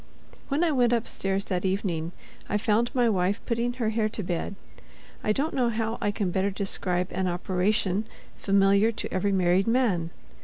[0.47, 2.11] When I went upstairs that evening,
[2.49, 6.49] I found my wife putting her hair to bed—I don't know how I can better
[6.49, 10.09] describe an operation familiar to every married man.